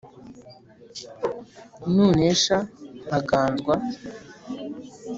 [1.93, 2.57] nunesha
[3.05, 3.73] nkaganzwa